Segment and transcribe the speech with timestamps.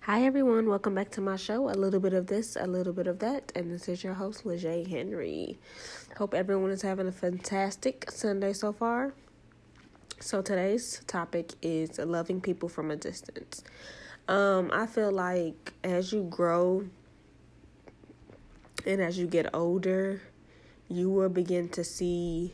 [0.00, 0.68] Hi, everyone.
[0.68, 1.70] Welcome back to my show.
[1.70, 3.52] A little bit of this, a little bit of that.
[3.54, 5.58] And this is your host, Lejeay Henry.
[6.18, 9.14] Hope everyone is having a fantastic Sunday so far.
[10.20, 13.64] So, today's topic is loving people from a distance.
[14.28, 16.84] Um, I feel like as you grow
[18.84, 20.20] and as you get older,
[20.88, 22.52] you will begin to see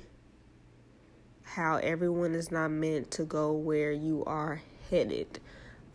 [1.43, 5.41] how everyone is not meant to go where you are headed.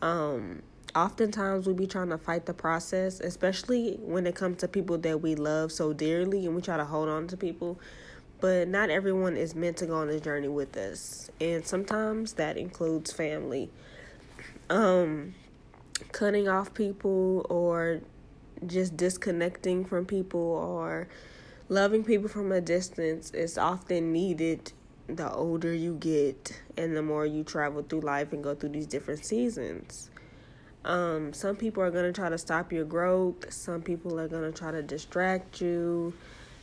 [0.02, 0.64] Um,
[0.98, 5.22] oftentimes we be trying to fight the process, especially when it comes to people that
[5.22, 7.80] we love so dearly and we try to hold on to people.
[8.40, 11.32] But not everyone is meant to go on this journey with us.
[11.40, 13.70] And sometimes that includes family.
[14.70, 15.36] Um
[16.12, 18.02] cutting off people or
[18.66, 21.08] just disconnecting from people or
[21.70, 24.72] loving people from a distance is often needed
[25.08, 28.88] the older you get and the more you travel through life and go through these
[28.88, 30.10] different seasons.
[30.88, 33.52] Um, some people are going to try to stop your growth.
[33.52, 36.14] Some people are going to try to distract you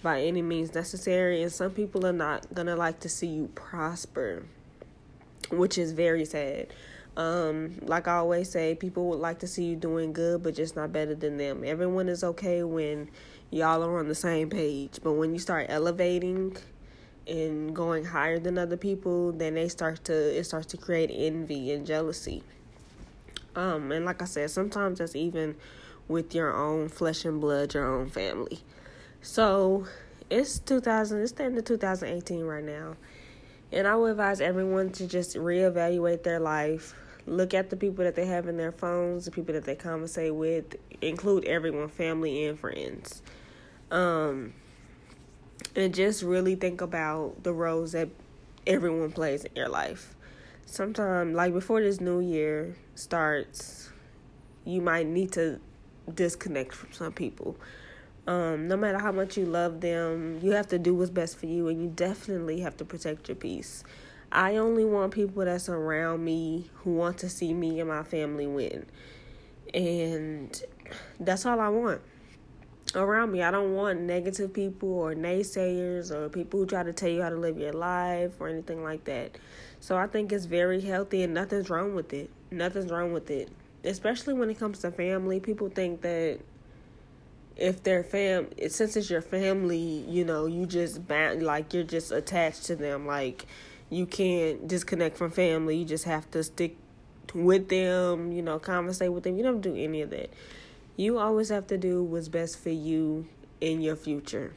[0.02, 1.42] by any means necessary.
[1.42, 4.44] And some people are not going to like to see you prosper,
[5.50, 6.68] which is very sad.
[7.18, 10.74] Um, like I always say, people would like to see you doing good, but just
[10.74, 11.62] not better than them.
[11.62, 13.10] Everyone is okay when
[13.50, 16.56] y'all are on the same page, but when you start elevating
[17.28, 21.72] and going higher than other people, then they start to it starts to create envy
[21.72, 22.42] and jealousy.
[23.56, 25.56] Um, and like I said, sometimes that's even
[26.08, 28.60] with your own flesh and blood, your own family.
[29.22, 29.86] So
[30.30, 32.96] it's 2000, it's the end of 2018 right now.
[33.72, 36.94] And I would advise everyone to just reevaluate their life,
[37.26, 40.34] look at the people that they have in their phones, the people that they conversate
[40.34, 43.22] with, include everyone, family and friends.
[43.90, 44.52] Um,
[45.74, 48.08] and just really think about the roles that
[48.66, 50.13] everyone plays in your life
[50.66, 53.90] sometime like before this new year starts,
[54.64, 55.60] you might need to
[56.12, 57.56] disconnect from some people.
[58.26, 61.46] Um, no matter how much you love them, you have to do what's best for
[61.46, 63.84] you, and you definitely have to protect your peace.
[64.32, 68.46] I only want people that's around me who want to see me and my family
[68.46, 68.86] win.
[69.72, 70.60] And
[71.20, 72.00] that's all I want
[72.94, 73.42] around me.
[73.42, 77.30] I don't want negative people or naysayers or people who try to tell you how
[77.30, 79.36] to live your life or anything like that.
[79.80, 82.30] So I think it's very healthy and nothing's wrong with it.
[82.50, 83.50] Nothing's wrong with it.
[83.84, 86.38] Especially when it comes to family, people think that
[87.56, 92.10] if they're fam since it's your family, you know, you just bound like you're just
[92.10, 93.46] attached to them like
[93.90, 95.76] you can't disconnect from family.
[95.76, 96.76] You just have to stick
[97.34, 99.36] with them, you know, conversate with them.
[99.36, 100.30] You don't do any of that.
[100.96, 103.26] You always have to do what's best for you
[103.60, 104.54] in your future.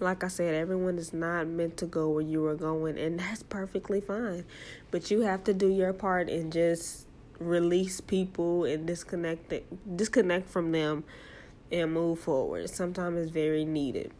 [0.00, 3.44] Like I said, everyone is not meant to go where you are going, and that's
[3.44, 4.44] perfectly fine.
[4.90, 7.06] But you have to do your part and just
[7.38, 9.54] release people and disconnect
[9.96, 11.04] disconnect from them
[11.70, 12.68] and move forward.
[12.68, 14.10] Sometimes it's very needed.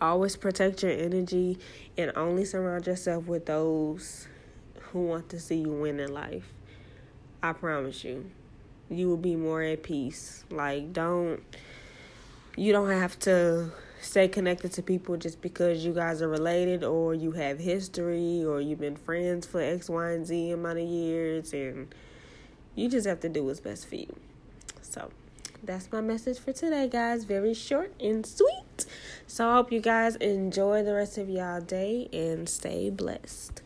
[0.00, 1.58] Always protect your energy
[1.98, 4.28] and only surround yourself with those
[4.92, 6.52] who want to see you win in life.
[7.42, 8.30] I promise you
[8.90, 10.44] you will be more at peace.
[10.50, 11.42] Like don't
[12.56, 13.70] you don't have to
[14.00, 18.60] stay connected to people just because you guys are related or you have history or
[18.60, 21.94] you've been friends for X, Y, and Z amount of years and
[22.74, 24.14] you just have to do what's best for you.
[24.82, 25.10] So
[25.62, 27.24] that's my message for today, guys.
[27.24, 28.86] Very short and sweet.
[29.26, 33.62] So I hope you guys enjoy the rest of y'all day and stay blessed.